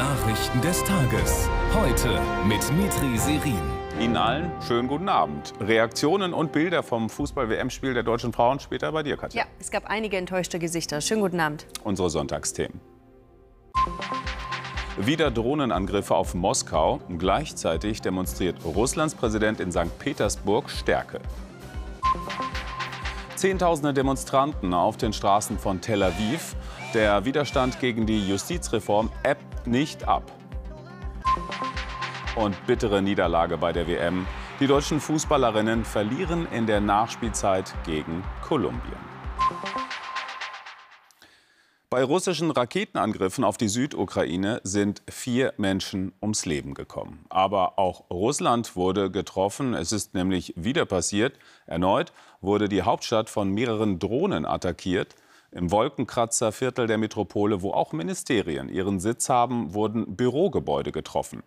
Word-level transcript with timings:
Nachrichten 0.00 0.62
des 0.62 0.82
Tages. 0.84 1.46
Heute 1.74 2.22
mit 2.48 2.62
Mitri 2.72 3.18
Serin. 3.18 3.60
Ihnen 4.00 4.16
allen 4.16 4.50
schönen 4.66 4.88
guten 4.88 5.10
Abend. 5.10 5.52
Reaktionen 5.60 6.32
und 6.32 6.52
Bilder 6.52 6.82
vom 6.82 7.10
Fußball-WM-Spiel 7.10 7.92
der 7.92 8.02
deutschen 8.02 8.32
Frauen 8.32 8.60
später 8.60 8.92
bei 8.92 9.02
dir, 9.02 9.18
Katja. 9.18 9.42
Ja, 9.42 9.48
es 9.60 9.70
gab 9.70 9.90
einige 9.90 10.16
enttäuschte 10.16 10.58
Gesichter. 10.58 11.02
Schönen 11.02 11.20
guten 11.20 11.38
Abend. 11.38 11.66
Unsere 11.84 12.08
Sonntagsthemen. 12.08 12.80
Wieder 14.96 15.30
Drohnenangriffe 15.30 16.14
auf 16.14 16.32
Moskau. 16.32 17.00
Gleichzeitig 17.18 18.00
demonstriert 18.00 18.56
Russlands 18.64 19.14
Präsident 19.14 19.60
in 19.60 19.70
St. 19.70 19.98
Petersburg 19.98 20.70
Stärke. 20.70 21.20
Zehntausende 23.36 23.92
Demonstranten 23.92 24.72
auf 24.72 24.96
den 24.96 25.12
Straßen 25.12 25.58
von 25.58 25.82
Tel 25.82 26.02
Aviv. 26.02 26.56
Der 26.94 27.26
Widerstand 27.26 27.80
gegen 27.80 28.06
die 28.06 28.26
Justizreform 28.26 29.10
ebbt 29.24 29.49
nicht 29.66 30.08
ab. 30.08 30.30
Und 32.36 32.66
bittere 32.66 33.02
Niederlage 33.02 33.58
bei 33.58 33.72
der 33.72 33.86
WM. 33.86 34.26
Die 34.60 34.66
deutschen 34.66 35.00
Fußballerinnen 35.00 35.84
verlieren 35.84 36.46
in 36.52 36.66
der 36.66 36.80
Nachspielzeit 36.80 37.74
gegen 37.84 38.22
Kolumbien. 38.42 39.10
Bei 41.92 42.04
russischen 42.04 42.52
Raketenangriffen 42.52 43.42
auf 43.42 43.56
die 43.56 43.66
Südukraine 43.66 44.60
sind 44.62 45.02
vier 45.10 45.54
Menschen 45.56 46.12
ums 46.22 46.46
Leben 46.46 46.72
gekommen. 46.74 47.24
Aber 47.30 47.80
auch 47.80 48.08
Russland 48.10 48.76
wurde 48.76 49.10
getroffen. 49.10 49.74
Es 49.74 49.90
ist 49.90 50.14
nämlich 50.14 50.54
wieder 50.56 50.86
passiert. 50.86 51.36
Erneut 51.66 52.12
wurde 52.40 52.68
die 52.68 52.82
Hauptstadt 52.82 53.28
von 53.28 53.50
mehreren 53.50 53.98
Drohnen 53.98 54.46
attackiert. 54.46 55.16
Im 55.52 55.72
Wolkenkratzerviertel 55.72 56.86
der 56.86 56.98
Metropole, 56.98 57.60
wo 57.62 57.72
auch 57.72 57.92
Ministerien 57.92 58.68
ihren 58.68 59.00
Sitz 59.00 59.28
haben, 59.28 59.74
wurden 59.74 60.16
Bürogebäude 60.16 60.92
getroffen. 60.92 61.42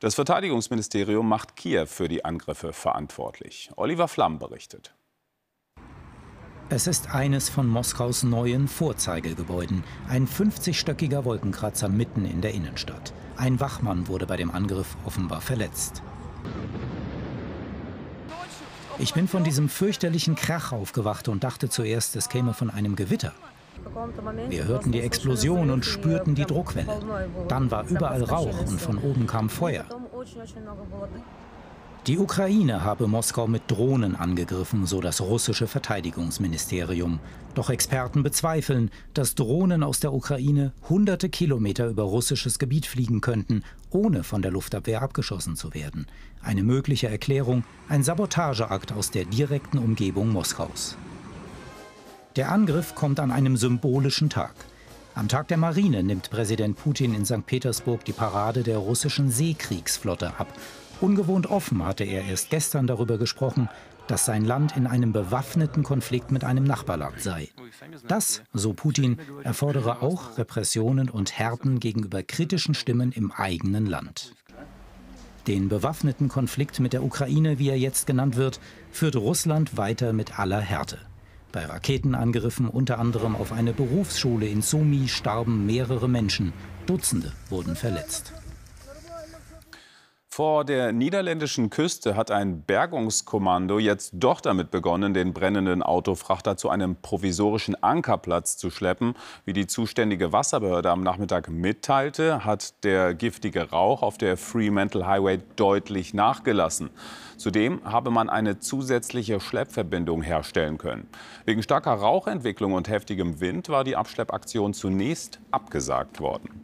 Das 0.00 0.16
Verteidigungsministerium 0.16 1.28
macht 1.28 1.54
Kiew 1.54 1.86
für 1.86 2.08
die 2.08 2.24
Angriffe 2.24 2.72
verantwortlich. 2.72 3.70
Oliver 3.76 4.08
Flamm 4.08 4.38
berichtet. 4.38 4.94
Es 6.68 6.86
ist 6.86 7.14
eines 7.14 7.48
von 7.48 7.68
Moskaus 7.68 8.22
neuen 8.24 8.66
Vorzeigegebäuden, 8.66 9.84
ein 10.08 10.26
50-stöckiger 10.26 11.24
Wolkenkratzer 11.24 11.88
mitten 11.88 12.24
in 12.24 12.40
der 12.40 12.54
Innenstadt. 12.54 13.12
Ein 13.36 13.60
Wachmann 13.60 14.08
wurde 14.08 14.26
bei 14.26 14.36
dem 14.36 14.50
Angriff 14.50 14.96
offenbar 15.04 15.42
verletzt. 15.42 16.02
Ich 18.98 19.14
bin 19.14 19.28
von 19.28 19.44
diesem 19.44 19.68
fürchterlichen 19.68 20.36
Krach 20.36 20.72
aufgewacht 20.72 21.28
und 21.28 21.44
dachte 21.44 21.68
zuerst, 21.68 22.16
es 22.16 22.28
käme 22.28 22.54
von 22.54 22.70
einem 22.70 22.96
Gewitter. 22.96 23.32
Wir 24.48 24.64
hörten 24.64 24.92
die 24.92 25.00
Explosion 25.00 25.70
und 25.70 25.84
spürten 25.84 26.34
die 26.34 26.44
Druckwelle. 26.44 26.88
Dann 27.48 27.70
war 27.70 27.86
überall 27.88 28.22
Rauch 28.22 28.60
und 28.60 28.80
von 28.80 28.98
oben 28.98 29.26
kam 29.26 29.50
Feuer. 29.50 29.84
Die 32.06 32.18
Ukraine 32.18 32.84
habe 32.84 33.06
Moskau 33.06 33.46
mit 33.46 33.62
Drohnen 33.70 34.14
angegriffen, 34.14 34.84
so 34.84 35.00
das 35.00 35.22
russische 35.22 35.66
Verteidigungsministerium. 35.66 37.18
Doch 37.54 37.70
Experten 37.70 38.22
bezweifeln, 38.22 38.90
dass 39.14 39.34
Drohnen 39.34 39.82
aus 39.82 40.00
der 40.00 40.12
Ukraine 40.12 40.74
hunderte 40.90 41.30
Kilometer 41.30 41.88
über 41.88 42.02
russisches 42.02 42.58
Gebiet 42.58 42.84
fliegen 42.84 43.22
könnten, 43.22 43.62
ohne 43.88 44.22
von 44.22 44.42
der 44.42 44.50
Luftabwehr 44.50 45.00
abgeschossen 45.00 45.56
zu 45.56 45.72
werden. 45.72 46.06
Eine 46.42 46.62
mögliche 46.62 47.08
Erklärung, 47.08 47.64
ein 47.88 48.02
Sabotageakt 48.02 48.92
aus 48.92 49.10
der 49.10 49.24
direkten 49.24 49.78
Umgebung 49.78 50.28
Moskaus. 50.28 50.98
Der 52.36 52.52
Angriff 52.52 52.94
kommt 52.94 53.18
an 53.18 53.30
einem 53.30 53.56
symbolischen 53.56 54.28
Tag. 54.28 54.52
Am 55.14 55.28
Tag 55.28 55.48
der 55.48 55.56
Marine 55.56 56.02
nimmt 56.02 56.28
Präsident 56.28 56.76
Putin 56.76 57.14
in 57.14 57.24
St. 57.24 57.46
Petersburg 57.46 58.04
die 58.04 58.12
Parade 58.12 58.62
der 58.62 58.76
russischen 58.76 59.30
Seekriegsflotte 59.30 60.38
ab 60.38 60.48
Ungewohnt 61.00 61.48
offen 61.48 61.84
hatte 61.84 62.04
er 62.04 62.24
erst 62.24 62.50
gestern 62.50 62.86
darüber 62.86 63.18
gesprochen, 63.18 63.68
dass 64.06 64.24
sein 64.24 64.44
Land 64.44 64.76
in 64.76 64.86
einem 64.86 65.12
bewaffneten 65.12 65.82
Konflikt 65.82 66.30
mit 66.30 66.44
einem 66.44 66.64
Nachbarland 66.64 67.20
sei. 67.20 67.48
Das, 68.06 68.42
so 68.52 68.72
Putin, 68.74 69.18
erfordere 69.42 70.02
auch 70.02 70.38
Repressionen 70.38 71.08
und 71.08 71.38
Härten 71.38 71.80
gegenüber 71.80 72.22
kritischen 72.22 72.74
Stimmen 72.74 73.12
im 73.12 73.32
eigenen 73.32 73.86
Land. 73.86 74.34
Den 75.46 75.68
bewaffneten 75.68 76.28
Konflikt 76.28 76.80
mit 76.80 76.92
der 76.94 77.02
Ukraine, 77.02 77.58
wie 77.58 77.68
er 77.68 77.78
jetzt 77.78 78.06
genannt 78.06 78.36
wird, 78.36 78.60
führt 78.90 79.16
Russland 79.16 79.76
weiter 79.76 80.12
mit 80.12 80.38
aller 80.38 80.60
Härte. 80.60 80.98
Bei 81.52 81.66
Raketenangriffen 81.66 82.66
unter 82.68 82.98
anderem 82.98 83.36
auf 83.36 83.52
eine 83.52 83.72
Berufsschule 83.72 84.46
in 84.46 84.62
Sumy 84.62 85.06
starben 85.08 85.66
mehrere 85.66 86.08
Menschen, 86.08 86.52
Dutzende 86.86 87.32
wurden 87.48 87.76
verletzt. 87.76 88.32
Vor 90.36 90.64
der 90.64 90.90
niederländischen 90.90 91.70
Küste 91.70 92.16
hat 92.16 92.32
ein 92.32 92.62
Bergungskommando 92.62 93.78
jetzt 93.78 94.14
doch 94.14 94.40
damit 94.40 94.72
begonnen, 94.72 95.14
den 95.14 95.32
brennenden 95.32 95.80
Autofrachter 95.80 96.56
zu 96.56 96.70
einem 96.70 96.96
provisorischen 96.96 97.80
Ankerplatz 97.80 98.56
zu 98.56 98.70
schleppen. 98.70 99.14
Wie 99.44 99.52
die 99.52 99.68
zuständige 99.68 100.32
Wasserbehörde 100.32 100.90
am 100.90 101.04
Nachmittag 101.04 101.48
mitteilte, 101.50 102.44
hat 102.44 102.82
der 102.82 103.14
giftige 103.14 103.70
Rauch 103.70 104.02
auf 104.02 104.18
der 104.18 104.36
Fremantle 104.36 105.06
Highway 105.06 105.38
deutlich 105.54 106.14
nachgelassen. 106.14 106.90
Zudem 107.36 107.80
habe 107.84 108.10
man 108.10 108.28
eine 108.28 108.58
zusätzliche 108.58 109.38
Schleppverbindung 109.38 110.22
herstellen 110.22 110.78
können. 110.78 111.06
Wegen 111.44 111.62
starker 111.62 111.92
Rauchentwicklung 111.92 112.72
und 112.72 112.88
heftigem 112.88 113.38
Wind 113.38 113.68
war 113.68 113.84
die 113.84 113.94
Abschleppaktion 113.94 114.74
zunächst 114.74 115.38
abgesagt 115.52 116.18
worden. 116.18 116.63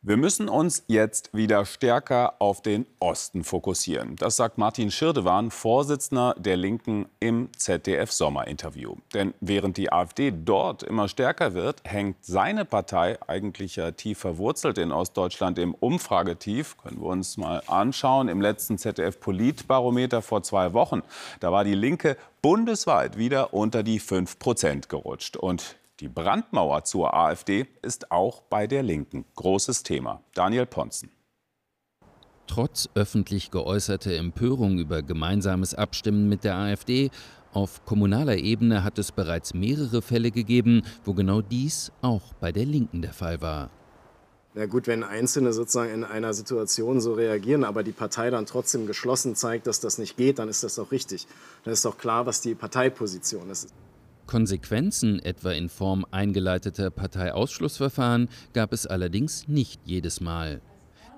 Wir 0.00 0.16
müssen 0.16 0.48
uns 0.48 0.84
jetzt 0.86 1.34
wieder 1.34 1.66
stärker 1.66 2.40
auf 2.40 2.62
den 2.62 2.86
Osten 3.00 3.42
fokussieren. 3.42 4.14
Das 4.14 4.36
sagt 4.36 4.56
Martin 4.56 4.92
Schirdewan, 4.92 5.50
Vorsitzender 5.50 6.36
der 6.38 6.56
Linken 6.56 7.06
im 7.18 7.48
ZDF-Sommerinterview. 7.56 8.94
Denn 9.12 9.34
während 9.40 9.76
die 9.76 9.90
AfD 9.90 10.30
dort 10.30 10.84
immer 10.84 11.08
stärker 11.08 11.52
wird, 11.52 11.82
hängt 11.84 12.24
seine 12.24 12.64
Partei 12.64 13.18
eigentlich 13.26 13.74
ja 13.74 13.90
tief 13.90 14.20
verwurzelt 14.20 14.78
in 14.78 14.92
Ostdeutschland 14.92 15.58
im 15.58 15.74
Umfragetief. 15.74 16.76
Können 16.76 17.00
wir 17.00 17.08
uns 17.08 17.36
mal 17.36 17.60
anschauen. 17.66 18.28
Im 18.28 18.40
letzten 18.40 18.78
ZDF-Politbarometer 18.78 20.22
vor 20.22 20.44
zwei 20.44 20.74
Wochen, 20.74 21.02
da 21.40 21.50
war 21.50 21.64
die 21.64 21.74
Linke 21.74 22.16
bundesweit 22.40 23.18
wieder 23.18 23.52
unter 23.52 23.82
die 23.82 23.98
5 23.98 24.38
Prozent 24.38 24.88
gerutscht. 24.88 25.36
Und 25.36 25.76
die 26.00 26.08
Brandmauer 26.08 26.84
zur 26.84 27.14
AfD 27.14 27.66
ist 27.82 28.10
auch 28.10 28.42
bei 28.42 28.66
der 28.66 28.82
Linken 28.82 29.24
großes 29.34 29.82
Thema. 29.82 30.22
Daniel 30.34 30.66
Ponzen. 30.66 31.10
Trotz 32.46 32.88
öffentlich 32.94 33.50
geäußerter 33.50 34.12
Empörung 34.12 34.78
über 34.78 35.02
gemeinsames 35.02 35.74
Abstimmen 35.74 36.28
mit 36.28 36.44
der 36.44 36.56
AfD 36.56 37.10
auf 37.52 37.84
kommunaler 37.84 38.36
Ebene 38.36 38.84
hat 38.84 38.98
es 38.98 39.10
bereits 39.10 39.54
mehrere 39.54 40.02
Fälle 40.02 40.30
gegeben, 40.30 40.82
wo 41.04 41.14
genau 41.14 41.40
dies 41.40 41.90
auch 42.02 42.34
bei 42.34 42.52
der 42.52 42.66
Linken 42.66 43.00
der 43.00 43.12
Fall 43.12 43.40
war. 43.40 43.70
Na 44.54 44.66
gut, 44.66 44.86
wenn 44.86 45.02
Einzelne 45.02 45.52
sozusagen 45.52 45.92
in 45.92 46.04
einer 46.04 46.34
Situation 46.34 47.00
so 47.00 47.14
reagieren, 47.14 47.64
aber 47.64 47.82
die 47.82 47.92
Partei 47.92 48.30
dann 48.30 48.46
trotzdem 48.46 48.86
geschlossen 48.86 49.34
zeigt, 49.34 49.66
dass 49.66 49.80
das 49.80 49.98
nicht 49.98 50.16
geht, 50.16 50.38
dann 50.38 50.48
ist 50.48 50.62
das 50.62 50.74
doch 50.74 50.90
richtig. 50.90 51.26
Dann 51.64 51.72
ist 51.72 51.84
doch 51.84 51.96
klar, 51.96 52.26
was 52.26 52.40
die 52.40 52.54
Parteiposition 52.54 53.50
ist. 53.50 53.72
Konsequenzen, 54.28 55.18
etwa 55.18 55.50
in 55.50 55.68
Form 55.68 56.06
eingeleiteter 56.12 56.90
Parteiausschlussverfahren, 56.90 58.28
gab 58.52 58.72
es 58.72 58.86
allerdings 58.86 59.48
nicht 59.48 59.80
jedes 59.84 60.20
Mal. 60.20 60.60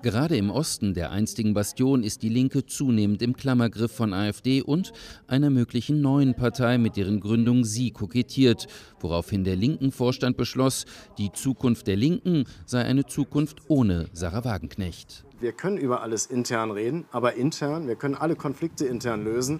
Gerade 0.01 0.35
im 0.35 0.49
Osten 0.49 0.95
der 0.95 1.11
einstigen 1.11 1.53
Bastion 1.53 2.01
ist 2.01 2.23
die 2.23 2.29
Linke 2.29 2.65
zunehmend 2.65 3.21
im 3.21 3.35
Klammergriff 3.35 3.91
von 3.91 4.13
AfD 4.13 4.63
und 4.63 4.93
einer 5.27 5.51
möglichen 5.51 6.01
neuen 6.01 6.33
Partei, 6.33 6.79
mit 6.79 6.97
deren 6.97 7.19
Gründung 7.19 7.65
sie 7.65 7.91
kokettiert, 7.91 8.65
woraufhin 8.99 9.43
der 9.43 9.55
linken 9.55 9.91
Vorstand 9.91 10.37
beschloss, 10.37 10.85
die 11.19 11.31
Zukunft 11.31 11.85
der 11.85 11.97
Linken 11.97 12.45
sei 12.65 12.83
eine 12.83 13.05
Zukunft 13.05 13.59
ohne 13.67 14.07
Sarah 14.11 14.43
Wagenknecht. 14.43 15.23
Wir 15.39 15.51
können 15.51 15.77
über 15.77 16.01
alles 16.01 16.25
intern 16.25 16.71
reden, 16.71 17.05
aber 17.11 17.35
intern, 17.35 17.87
wir 17.87 17.95
können 17.95 18.15
alle 18.15 18.35
Konflikte 18.35 18.85
intern 18.85 19.23
lösen, 19.23 19.59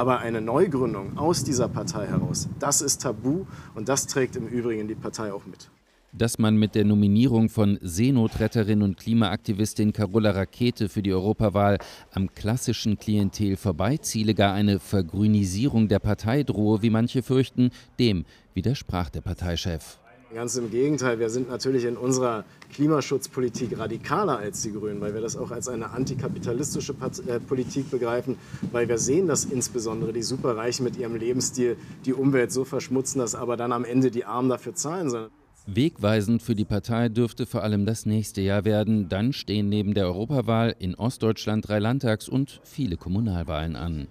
aber 0.00 0.20
eine 0.20 0.40
Neugründung 0.40 1.18
aus 1.18 1.44
dieser 1.44 1.68
Partei 1.68 2.06
heraus, 2.06 2.48
das 2.58 2.80
ist 2.80 3.02
tabu 3.02 3.44
und 3.74 3.90
das 3.90 4.06
trägt 4.06 4.34
im 4.34 4.48
Übrigen 4.48 4.88
die 4.88 4.94
Partei 4.94 5.30
auch 5.30 5.44
mit 5.44 5.70
dass 6.12 6.40
man 6.40 6.56
mit 6.56 6.74
der 6.74 6.84
Nominierung 6.84 7.48
von 7.48 7.78
Seenotretterin 7.82 8.82
und 8.82 8.96
Klimaaktivistin 8.96 9.92
Carola 9.92 10.32
Rakete 10.32 10.88
für 10.88 11.02
die 11.02 11.12
Europawahl 11.12 11.78
am 12.10 12.34
klassischen 12.34 12.98
Klientel 12.98 13.56
vorbeiziele, 13.56 14.34
gar 14.34 14.52
eine 14.52 14.80
Vergrünisierung 14.80 15.86
der 15.86 16.00
Partei 16.00 16.42
drohe, 16.42 16.82
wie 16.82 16.90
manche 16.90 17.22
fürchten, 17.22 17.70
dem 18.00 18.24
widersprach 18.54 19.08
der 19.10 19.20
Parteichef. 19.20 19.99
Ganz 20.32 20.54
im 20.54 20.70
Gegenteil, 20.70 21.18
wir 21.18 21.28
sind 21.28 21.48
natürlich 21.50 21.84
in 21.84 21.96
unserer 21.96 22.44
Klimaschutzpolitik 22.72 23.76
radikaler 23.76 24.38
als 24.38 24.62
die 24.62 24.72
Grünen, 24.72 25.00
weil 25.00 25.12
wir 25.12 25.20
das 25.20 25.36
auch 25.36 25.50
als 25.50 25.66
eine 25.66 25.90
antikapitalistische 25.90 26.94
äh, 27.26 27.40
Politik 27.40 27.90
begreifen, 27.90 28.36
weil 28.70 28.88
wir 28.88 28.98
sehen, 28.98 29.26
dass 29.26 29.44
insbesondere 29.44 30.12
die 30.12 30.22
Superreichen 30.22 30.84
mit 30.84 30.96
ihrem 30.96 31.16
Lebensstil 31.16 31.76
die 32.04 32.14
Umwelt 32.14 32.52
so 32.52 32.64
verschmutzen, 32.64 33.18
dass 33.18 33.34
aber 33.34 33.56
dann 33.56 33.72
am 33.72 33.84
Ende 33.84 34.12
die 34.12 34.24
Armen 34.24 34.48
dafür 34.48 34.76
zahlen 34.76 35.10
sollen. 35.10 35.30
Wegweisend 35.66 36.42
für 36.42 36.54
die 36.54 36.64
Partei 36.64 37.08
dürfte 37.08 37.44
vor 37.44 37.64
allem 37.64 37.84
das 37.84 38.06
nächste 38.06 38.40
Jahr 38.40 38.64
werden. 38.64 39.08
Dann 39.08 39.32
stehen 39.32 39.68
neben 39.68 39.94
der 39.94 40.06
Europawahl 40.06 40.76
in 40.78 40.94
Ostdeutschland 40.94 41.66
drei 41.66 41.80
Landtags- 41.80 42.28
und 42.28 42.60
viele 42.62 42.96
Kommunalwahlen 42.96 43.74
an. 43.74 44.06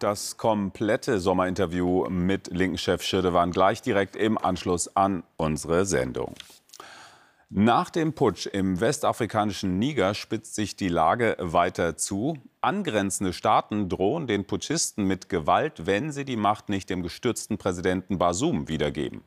Das 0.00 0.38
komplette 0.38 1.20
Sommerinterview 1.20 2.08
mit 2.08 2.46
Linken-Chef 2.46 3.02
Schirdewan 3.02 3.50
gleich 3.50 3.82
direkt 3.82 4.16
im 4.16 4.38
Anschluss 4.38 4.96
an 4.96 5.24
unsere 5.36 5.84
Sendung. 5.84 6.34
Nach 7.50 7.90
dem 7.90 8.14
Putsch 8.14 8.46
im 8.46 8.80
westafrikanischen 8.80 9.78
Niger 9.78 10.14
spitzt 10.14 10.54
sich 10.54 10.74
die 10.74 10.88
Lage 10.88 11.36
weiter 11.38 11.98
zu. 11.98 12.38
Angrenzende 12.62 13.34
Staaten 13.34 13.90
drohen 13.90 14.26
den 14.26 14.46
Putschisten 14.46 15.04
mit 15.04 15.28
Gewalt, 15.28 15.84
wenn 15.84 16.12
sie 16.12 16.24
die 16.24 16.38
Macht 16.38 16.70
nicht 16.70 16.88
dem 16.88 17.02
gestürzten 17.02 17.58
Präsidenten 17.58 18.16
Basum 18.16 18.68
wiedergeben. 18.68 19.22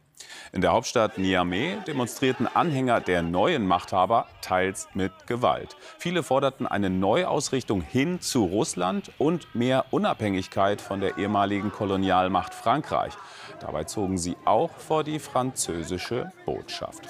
In 0.51 0.61
der 0.61 0.71
Hauptstadt 0.71 1.17
Niamey 1.17 1.77
demonstrierten 1.87 2.47
Anhänger 2.47 3.01
der 3.01 3.21
neuen 3.21 3.65
Machthaber 3.65 4.27
teils 4.41 4.87
mit 4.93 5.11
Gewalt. 5.27 5.75
Viele 5.97 6.23
forderten 6.23 6.67
eine 6.67 6.89
Neuausrichtung 6.89 7.81
hin 7.81 8.21
zu 8.21 8.45
Russland 8.45 9.11
und 9.17 9.55
mehr 9.55 9.85
Unabhängigkeit 9.91 10.81
von 10.81 11.01
der 11.01 11.17
ehemaligen 11.17 11.71
Kolonialmacht 11.71 12.53
Frankreich. 12.53 13.13
Dabei 13.59 13.85
zogen 13.85 14.17
sie 14.17 14.35
auch 14.45 14.71
vor 14.71 15.03
die 15.03 15.19
französische 15.19 16.31
Botschaft. 16.45 17.03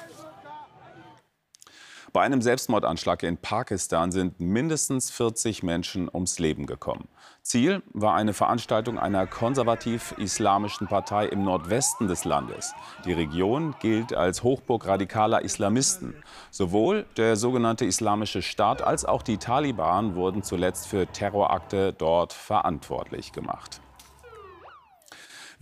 Bei 2.13 2.21
einem 2.21 2.43
Selbstmordanschlag 2.43 3.23
in 3.23 3.37
Pakistan 3.37 4.11
sind 4.11 4.39
mindestens 4.39 5.09
40 5.09 5.63
Menschen 5.63 6.07
ums 6.13 6.37
Leben 6.37 6.67
gekommen. 6.67 7.07
Ziel 7.41 7.81
war 7.91 8.13
eine 8.13 8.33
Veranstaltung 8.33 8.99
einer 8.99 9.25
konservativ-islamischen 9.25 10.85
Partei 10.85 11.25
im 11.25 11.43
Nordwesten 11.43 12.07
des 12.07 12.23
Landes. 12.23 12.75
Die 13.03 13.13
Region 13.13 13.73
gilt 13.79 14.13
als 14.13 14.43
Hochburg 14.43 14.85
radikaler 14.85 15.41
Islamisten. 15.41 16.13
Sowohl 16.51 17.07
der 17.17 17.35
sogenannte 17.35 17.85
Islamische 17.85 18.43
Staat 18.43 18.83
als 18.83 19.05
auch 19.05 19.23
die 19.23 19.37
Taliban 19.39 20.13
wurden 20.13 20.43
zuletzt 20.43 20.87
für 20.87 21.07
Terrorakte 21.07 21.93
dort 21.93 22.31
verantwortlich 22.31 23.31
gemacht. 23.31 23.81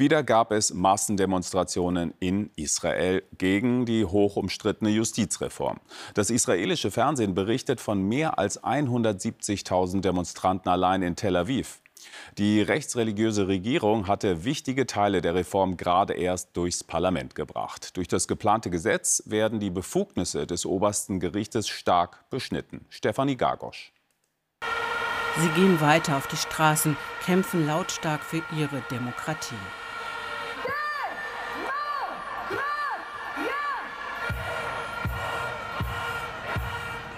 Wieder 0.02 0.24
gab 0.24 0.52
es 0.52 0.74
Massendemonstrationen 0.74 2.16
in 2.20 2.50
Israel 2.56 3.22
gegen 3.38 3.86
die 3.86 4.04
hochumstrittene 4.04 4.90
Justizreform. 4.90 5.80
Das 6.16 6.32
israelische 6.32 6.90
Fernsehen 6.90 7.36
berichtet 7.36 7.80
von 7.80 8.02
mehr 8.02 8.40
als 8.40 8.64
170.000 8.64 10.02
Demonstranten 10.02 10.70
allein 10.70 11.04
in 11.04 11.16
Tel 11.16 11.36
Aviv. 11.36 11.84
Die 12.40 12.64
rechtsreligiöse 12.64 13.48
Regierung 13.48 14.08
hatte 14.08 14.44
wichtige 14.44 14.88
Teile 14.88 15.22
der 15.22 15.36
Reform 15.36 15.78
gerade 15.78 16.14
erst 16.14 16.58
durchs 16.58 16.84
Parlament 16.84 17.36
gebracht. 17.36 17.96
Durch 17.96 18.08
das 18.08 18.28
geplante 18.28 18.72
Gesetz 18.72 19.22
werden 19.28 19.60
die 19.60 19.70
Befugnisse 19.70 20.48
des 20.48 20.66
obersten 20.66 21.20
Gerichtes 21.20 21.68
stark 21.68 22.28
beschnitten. 22.32 22.88
Stefanie 22.90 23.36
Gagosch. 23.36 23.94
Sie 25.38 25.50
gehen 25.50 25.80
weiter 25.80 26.18
auf 26.18 26.26
die 26.26 26.38
Straßen, 26.38 26.98
kämpfen 27.24 27.68
lautstark 27.68 28.24
für 28.24 28.42
ihre 28.58 28.82
Demokratie. 28.90 29.54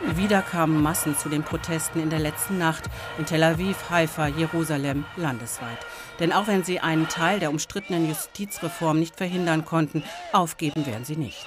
Wieder 0.06 0.42
kamen 0.42 0.82
Massen 0.82 1.18
zu 1.18 1.30
den 1.30 1.44
Protesten 1.44 2.00
in 2.02 2.10
der 2.10 2.20
letzten 2.20 2.58
Nacht 2.58 2.84
in 3.18 3.26
Tel 3.26 3.42
Aviv, 3.42 3.90
Haifa, 3.90 4.28
Jerusalem, 4.28 5.06
landesweit. 5.16 5.80
Denn 6.20 6.34
auch 6.34 6.48
wenn 6.48 6.64
sie 6.64 6.82
einen 6.82 7.08
Teil 7.08 7.40
der 7.40 7.50
umstrittenen 7.50 8.08
Justizreform 8.08 9.00
nicht 9.00 9.16
verhindern 9.16 9.64
konnten, 9.64 10.04
aufgeben 10.34 10.86
werden 10.86 11.06
sie 11.06 11.16
nicht. 11.16 11.46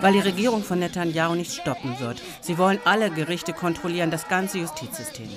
Weil 0.00 0.12
die 0.12 0.20
Regierung 0.20 0.62
von 0.62 0.78
Netanyahu 0.78 1.34
nicht 1.34 1.52
stoppen 1.52 1.98
wird. 1.98 2.22
Sie 2.40 2.58
wollen 2.58 2.78
alle 2.84 3.10
Gerichte 3.10 3.52
kontrollieren, 3.52 4.10
das 4.10 4.28
ganze 4.28 4.58
Justizsystem. 4.58 5.28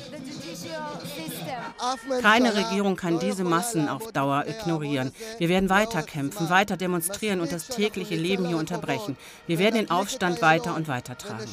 Keine 2.21 2.55
Regierung 2.55 2.95
kann 2.95 3.19
diese 3.19 3.43
Massen 3.43 3.87
auf 3.87 4.11
Dauer 4.11 4.45
ignorieren. 4.47 5.11
Wir 5.37 5.49
werden 5.49 5.69
weiter 5.69 6.03
kämpfen, 6.03 6.49
weiter 6.49 6.77
demonstrieren 6.77 7.41
und 7.41 7.51
das 7.51 7.67
tägliche 7.67 8.15
Leben 8.15 8.47
hier 8.47 8.57
unterbrechen. 8.57 9.17
Wir 9.47 9.59
werden 9.59 9.75
den 9.75 9.91
Aufstand 9.91 10.41
weiter 10.41 10.75
und 10.75 10.87
weiter 10.87 11.17
tragen. 11.17 11.45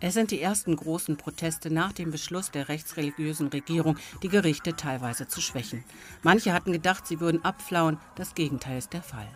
Es 0.00 0.14
sind 0.14 0.30
die 0.30 0.40
ersten 0.40 0.76
großen 0.76 1.16
Proteste 1.16 1.72
nach 1.72 1.92
dem 1.92 2.12
Beschluss 2.12 2.52
der 2.52 2.68
rechtsreligiösen 2.68 3.48
Regierung, 3.48 3.96
die 4.22 4.28
Gerichte 4.28 4.76
teilweise 4.76 5.26
zu 5.26 5.40
schwächen. 5.40 5.82
Manche 6.22 6.52
hatten 6.52 6.72
gedacht, 6.72 7.06
sie 7.06 7.18
würden 7.18 7.44
abflauen. 7.44 7.98
Das 8.14 8.34
Gegenteil 8.34 8.78
ist 8.78 8.92
der 8.92 9.02
Fall. 9.02 9.28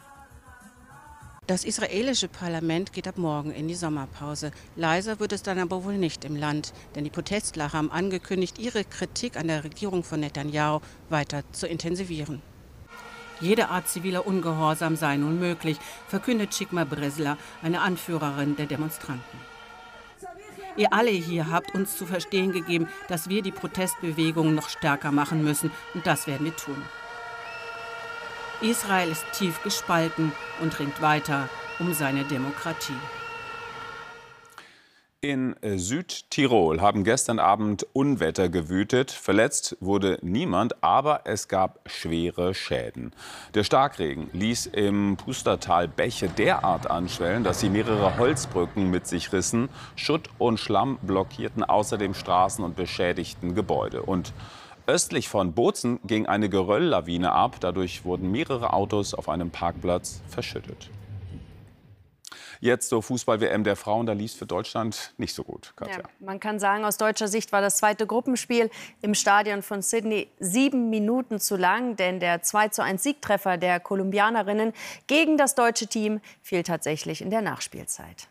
Das 1.48 1.64
israelische 1.64 2.28
Parlament 2.28 2.92
geht 2.92 3.08
ab 3.08 3.18
morgen 3.18 3.50
in 3.50 3.66
die 3.66 3.74
Sommerpause. 3.74 4.52
Leiser 4.76 5.18
wird 5.18 5.32
es 5.32 5.42
dann 5.42 5.58
aber 5.58 5.82
wohl 5.82 5.98
nicht 5.98 6.24
im 6.24 6.36
Land, 6.36 6.72
denn 6.94 7.02
die 7.02 7.10
Protestler 7.10 7.72
haben 7.72 7.90
angekündigt, 7.90 8.60
ihre 8.60 8.84
Kritik 8.84 9.36
an 9.36 9.48
der 9.48 9.64
Regierung 9.64 10.04
von 10.04 10.20
Netanyahu 10.20 10.78
weiter 11.08 11.42
zu 11.50 11.66
intensivieren. 11.66 12.40
Jede 13.40 13.70
Art 13.70 13.88
ziviler 13.88 14.24
Ungehorsam 14.24 14.94
sei 14.94 15.16
nun 15.16 15.40
möglich, 15.40 15.78
verkündet 16.06 16.50
Chikma 16.50 16.84
Bresla, 16.84 17.36
eine 17.60 17.80
Anführerin 17.80 18.54
der 18.54 18.66
Demonstranten. 18.66 19.40
Ihr 20.76 20.92
alle 20.92 21.10
hier 21.10 21.50
habt 21.50 21.74
uns 21.74 21.96
zu 21.96 22.06
verstehen 22.06 22.52
gegeben, 22.52 22.86
dass 23.08 23.28
wir 23.28 23.42
die 23.42 23.50
Protestbewegung 23.50 24.54
noch 24.54 24.68
stärker 24.68 25.10
machen 25.10 25.42
müssen, 25.42 25.72
und 25.92 26.06
das 26.06 26.28
werden 26.28 26.46
wir 26.46 26.54
tun. 26.54 26.80
Israel 28.62 29.10
ist 29.10 29.24
tief 29.32 29.62
gespalten 29.62 30.32
und 30.60 30.78
ringt 30.78 31.02
weiter 31.02 31.48
um 31.78 31.92
seine 31.92 32.24
Demokratie. 32.24 32.92
In 35.24 35.54
Südtirol 35.62 36.80
haben 36.80 37.04
gestern 37.04 37.38
Abend 37.38 37.86
Unwetter 37.92 38.48
gewütet. 38.48 39.12
Verletzt 39.12 39.76
wurde 39.78 40.18
niemand, 40.20 40.82
aber 40.82 41.20
es 41.26 41.46
gab 41.46 41.78
schwere 41.86 42.54
Schäden. 42.54 43.12
Der 43.54 43.62
Starkregen 43.62 44.30
ließ 44.32 44.66
im 44.66 45.16
Pustertal 45.16 45.86
Bäche 45.86 46.28
derart 46.28 46.90
anschwellen, 46.90 47.44
dass 47.44 47.60
sie 47.60 47.70
mehrere 47.70 48.18
Holzbrücken 48.18 48.90
mit 48.90 49.06
sich 49.06 49.32
rissen. 49.32 49.68
Schutt 49.94 50.28
und 50.38 50.58
Schlamm 50.58 50.98
blockierten 51.02 51.62
außerdem 51.62 52.14
Straßen 52.14 52.64
und 52.64 52.74
beschädigten 52.74 53.54
Gebäude. 53.54 54.02
Und 54.02 54.32
Östlich 54.92 55.30
von 55.30 55.54
Bozen 55.54 56.00
ging 56.04 56.26
eine 56.26 56.50
Gerölllawine 56.50 57.32
ab. 57.32 57.56
Dadurch 57.60 58.04
wurden 58.04 58.30
mehrere 58.30 58.74
Autos 58.74 59.14
auf 59.14 59.30
einem 59.30 59.50
Parkplatz 59.50 60.20
verschüttet. 60.28 60.90
Jetzt 62.60 62.90
zur 62.90 63.02
Fußball-WM 63.02 63.64
der 63.64 63.76
Frauen, 63.76 64.04
da 64.04 64.12
lief 64.12 64.32
es 64.32 64.36
für 64.36 64.44
Deutschland 64.44 65.14
nicht 65.16 65.34
so 65.34 65.44
gut. 65.44 65.72
Ja, 65.80 66.02
man 66.20 66.40
kann 66.40 66.60
sagen, 66.60 66.84
aus 66.84 66.98
deutscher 66.98 67.26
Sicht 67.26 67.52
war 67.52 67.62
das 67.62 67.78
zweite 67.78 68.06
Gruppenspiel 68.06 68.68
im 69.00 69.14
Stadion 69.14 69.62
von 69.62 69.80
Sydney 69.80 70.28
sieben 70.38 70.90
Minuten 70.90 71.40
zu 71.40 71.56
lang, 71.56 71.96
denn 71.96 72.20
der 72.20 72.42
2:1 72.42 72.98
Siegtreffer 72.98 73.56
der 73.56 73.80
Kolumbianerinnen 73.80 74.74
gegen 75.06 75.38
das 75.38 75.54
deutsche 75.54 75.86
Team 75.86 76.20
fiel 76.42 76.64
tatsächlich 76.64 77.22
in 77.22 77.30
der 77.30 77.40
Nachspielzeit. 77.40 78.28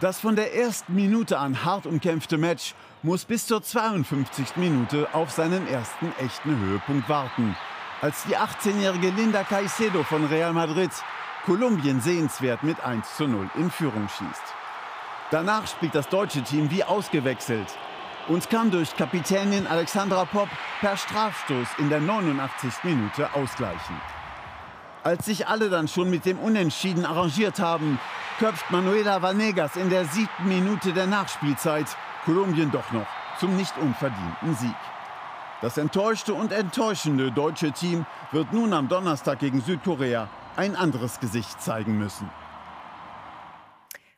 Das 0.00 0.18
von 0.18 0.34
der 0.34 0.54
ersten 0.54 0.94
Minute 0.94 1.38
an 1.38 1.62
hart 1.62 1.84
umkämpfte 1.84 2.38
Match 2.38 2.74
muss 3.04 3.26
bis 3.26 3.46
zur 3.46 3.62
52. 3.62 4.56
Minute 4.56 5.06
auf 5.12 5.30
seinen 5.30 5.68
ersten 5.68 6.10
echten 6.18 6.58
Höhepunkt 6.58 7.06
warten. 7.06 7.54
Als 8.00 8.24
die 8.24 8.34
18-jährige 8.34 9.10
Linda 9.10 9.44
Caicedo 9.44 10.02
von 10.04 10.24
Real 10.24 10.54
Madrid 10.54 10.90
Kolumbien 11.44 12.00
sehenswert 12.00 12.62
mit 12.62 12.82
1 12.82 13.16
zu 13.16 13.28
0 13.28 13.50
in 13.56 13.70
Führung 13.70 14.08
schießt. 14.08 14.42
Danach 15.30 15.66
spielt 15.66 15.94
das 15.94 16.08
deutsche 16.08 16.42
Team 16.42 16.70
wie 16.70 16.82
ausgewechselt 16.82 17.66
und 18.28 18.48
kann 18.48 18.70
durch 18.70 18.96
Kapitänin 18.96 19.66
Alexandra 19.66 20.24
Popp 20.24 20.48
per 20.80 20.96
Strafstoß 20.96 21.68
in 21.76 21.90
der 21.90 22.00
89. 22.00 22.72
Minute 22.84 23.34
ausgleichen. 23.34 24.00
Als 25.02 25.26
sich 25.26 25.46
alle 25.46 25.68
dann 25.68 25.88
schon 25.88 26.08
mit 26.08 26.24
dem 26.24 26.38
Unentschieden 26.38 27.04
arrangiert 27.04 27.58
haben, 27.58 28.00
köpft 28.38 28.70
Manuela 28.70 29.20
Vanegas 29.20 29.76
in 29.76 29.90
der 29.90 30.06
siebten 30.06 30.48
Minute 30.48 30.94
der 30.94 31.06
Nachspielzeit 31.06 31.88
Kolumbien 32.24 32.70
doch 32.70 32.90
noch 32.92 33.06
zum 33.38 33.56
nicht 33.56 33.76
unverdienten 33.78 34.54
Sieg. 34.54 34.76
Das 35.60 35.78
enttäuschte 35.78 36.34
und 36.34 36.52
enttäuschende 36.52 37.32
deutsche 37.32 37.72
Team 37.72 38.06
wird 38.32 38.52
nun 38.52 38.72
am 38.72 38.88
Donnerstag 38.88 39.38
gegen 39.38 39.60
Südkorea 39.60 40.28
ein 40.56 40.76
anderes 40.76 41.20
Gesicht 41.20 41.60
zeigen 41.60 41.98
müssen. 41.98 42.28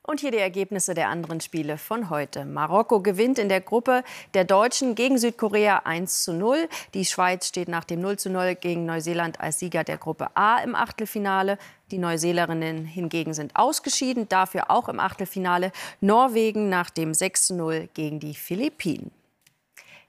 Und 0.06 0.20
hier 0.20 0.30
die 0.30 0.38
Ergebnisse 0.38 0.94
der 0.94 1.08
anderen 1.08 1.40
Spiele 1.40 1.78
von 1.78 2.10
heute. 2.10 2.44
Marokko 2.44 3.00
gewinnt 3.00 3.40
in 3.40 3.48
der 3.48 3.60
Gruppe 3.60 4.04
der 4.34 4.44
Deutschen 4.44 4.94
gegen 4.94 5.18
Südkorea 5.18 5.78
1 5.84 6.22
zu 6.22 6.32
0. 6.32 6.68
Die 6.94 7.04
Schweiz 7.04 7.48
steht 7.48 7.66
nach 7.66 7.82
dem 7.82 8.02
0 8.02 8.16
zu 8.16 8.30
0 8.30 8.54
gegen 8.54 8.86
Neuseeland 8.86 9.40
als 9.40 9.58
Sieger 9.58 9.82
der 9.82 9.98
Gruppe 9.98 10.28
A 10.36 10.58
im 10.58 10.76
Achtelfinale. 10.76 11.58
Die 11.90 11.98
Neuseelerinnen 11.98 12.84
hingegen 12.84 13.34
sind 13.34 13.56
ausgeschieden, 13.56 14.28
dafür 14.28 14.70
auch 14.70 14.88
im 14.88 15.00
Achtelfinale. 15.00 15.72
Norwegen 16.00 16.68
nach 16.68 16.90
dem 16.90 17.12
6 17.12 17.48
zu 17.48 17.54
0 17.56 17.88
gegen 17.92 18.20
die 18.20 18.34
Philippinen. 18.34 19.10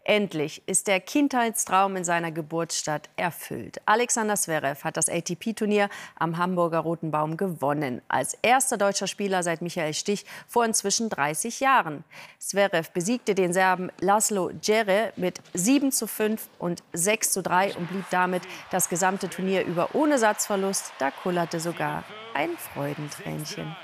Endlich 0.08 0.64
ist 0.68 0.88
der 0.88 1.02
Kindheitstraum 1.02 1.98
in 1.98 2.06
seiner 2.06 2.32
Geburtsstadt 2.32 3.10
erfüllt. 3.18 3.82
Alexander 3.86 4.38
Zverev 4.38 4.86
hat 4.86 4.96
das 4.96 5.10
ATP-Turnier 5.10 5.90
am 6.16 6.38
Hamburger 6.38 6.80
Roten 6.80 7.12
Baum 7.12 7.36
gewonnen. 7.36 8.02
Als 8.08 8.38
erster 8.42 8.78
deutscher 8.78 9.08
Spieler 9.08 9.44
seit 9.44 9.62
Michael 9.62 9.94
Stich 9.94 10.26
vor 10.48 10.64
inzwischen 10.64 11.10
30 11.10 11.60
Jahren. 11.60 12.06
Zverev 12.40 12.90
besiegte 12.94 13.36
den 13.36 13.52
Serben 13.52 13.92
Laszlo 14.00 14.52
Djere 14.54 15.12
mit 15.18 15.42
7 15.54 15.92
zu 15.92 16.08
5 16.08 16.48
und 16.58 16.84
6 16.94 17.32
zu 17.32 17.44
3 17.44 17.76
und 17.76 17.90
blieb 17.90 18.06
damit 18.10 18.44
das 18.72 18.88
gesamte 18.88 19.28
Turnier 19.30 19.66
über 19.66 19.94
ohne 19.94 20.20
Satzverlust. 20.20 20.94
Da 21.00 21.12
kullerte 21.12 21.60
sogar 21.60 22.06
ein 22.34 22.52
Freudentränchen. 22.58 23.76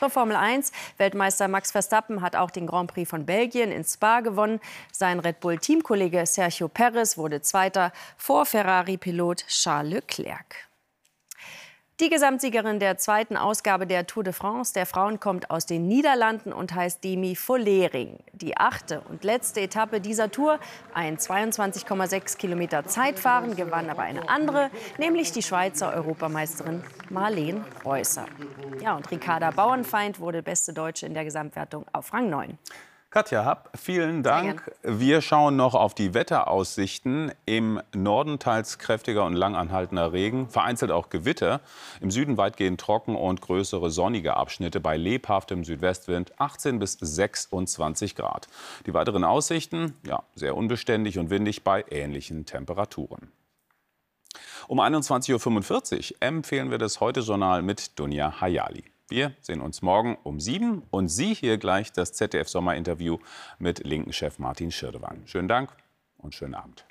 Zur 0.00 0.08
Formel 0.08 0.34
1. 0.34 0.72
Weltmeister 0.96 1.46
Max 1.46 1.72
Verstappen 1.72 2.22
hat 2.22 2.34
auch 2.34 2.50
den 2.50 2.66
Grand 2.66 2.90
Prix 2.90 3.06
von 3.06 3.26
Belgien 3.26 3.70
in 3.70 3.84
Spa 3.84 4.20
gewonnen. 4.20 4.58
Sein 4.90 5.20
Red 5.20 5.40
Bull-Teamkollege 5.40 6.24
Sergio 6.24 6.68
Perez 6.68 7.18
wurde 7.18 7.42
Zweiter 7.42 7.92
vor 8.16 8.46
Ferrari-Pilot 8.46 9.46
Charles 9.46 9.92
Leclerc. 9.92 10.69
Die 12.00 12.08
Gesamtsiegerin 12.08 12.78
der 12.78 12.96
zweiten 12.96 13.36
Ausgabe 13.36 13.86
der 13.86 14.06
Tour 14.06 14.24
de 14.24 14.32
France 14.32 14.72
der 14.72 14.86
Frauen 14.86 15.20
kommt 15.20 15.50
aus 15.50 15.66
den 15.66 15.86
Niederlanden 15.86 16.50
und 16.50 16.74
heißt 16.74 17.04
Demi 17.04 17.36
Vollering. 17.36 18.18
Die 18.32 18.56
achte 18.56 19.02
und 19.10 19.22
letzte 19.22 19.60
Etappe 19.60 20.00
dieser 20.00 20.30
Tour, 20.30 20.58
ein 20.94 21.18
22,6 21.18 22.38
Kilometer 22.38 22.86
Zeitfahren, 22.86 23.54
gewann 23.54 23.90
aber 23.90 24.00
eine 24.00 24.30
andere, 24.30 24.70
nämlich 24.96 25.32
die 25.32 25.42
Schweizer 25.42 25.92
Europameisterin 25.92 26.82
Marlene 27.10 27.66
Reusser. 27.84 28.24
Ja, 28.82 28.96
und 28.96 29.10
Ricarda 29.10 29.50
Bauernfeind 29.50 30.20
wurde 30.20 30.42
beste 30.42 30.72
Deutsche 30.72 31.04
in 31.04 31.12
der 31.12 31.24
Gesamtwertung 31.24 31.84
auf 31.92 32.14
Rang 32.14 32.30
9. 32.30 32.56
Katja 33.12 33.44
Happ, 33.44 33.70
vielen 33.76 34.22
Dank. 34.22 34.70
Wir 34.84 35.20
schauen 35.20 35.56
noch 35.56 35.74
auf 35.74 35.94
die 35.94 36.14
Wetteraussichten. 36.14 37.32
Im 37.44 37.82
Norden 37.92 38.38
teils 38.38 38.78
kräftiger 38.78 39.24
und 39.24 39.34
langanhaltender 39.34 40.12
Regen, 40.12 40.48
vereinzelt 40.48 40.92
auch 40.92 41.10
Gewitter. 41.10 41.60
Im 42.00 42.12
Süden 42.12 42.36
weitgehend 42.36 42.80
trocken 42.80 43.16
und 43.16 43.40
größere 43.40 43.90
sonnige 43.90 44.36
Abschnitte 44.36 44.78
bei 44.78 44.96
lebhaftem 44.96 45.64
Südwestwind 45.64 46.38
18 46.38 46.78
bis 46.78 46.98
26 47.00 48.14
Grad. 48.14 48.46
Die 48.86 48.94
weiteren 48.94 49.24
Aussichten, 49.24 49.96
ja, 50.06 50.22
sehr 50.36 50.56
unbeständig 50.56 51.18
und 51.18 51.30
windig 51.30 51.64
bei 51.64 51.84
ähnlichen 51.90 52.46
Temperaturen. 52.46 53.32
Um 54.68 54.78
21.45 54.78 56.12
Uhr 56.12 56.16
empfehlen 56.20 56.70
wir 56.70 56.78
das 56.78 57.00
Heute-Journal 57.00 57.62
mit 57.62 57.98
Dunja 57.98 58.40
Hayali. 58.40 58.84
Wir 59.10 59.32
sehen 59.40 59.60
uns 59.60 59.82
morgen 59.82 60.16
um 60.22 60.38
sieben 60.38 60.84
und 60.90 61.08
Sie 61.08 61.34
hier 61.34 61.58
gleich 61.58 61.92
das 61.92 62.12
ZDF-Sommerinterview 62.12 63.18
mit 63.58 63.84
Linken-Chef 63.84 64.38
Martin 64.38 64.70
Schirdewan. 64.70 65.26
Schönen 65.26 65.48
Dank 65.48 65.76
und 66.16 66.32
schönen 66.36 66.54
Abend. 66.54 66.86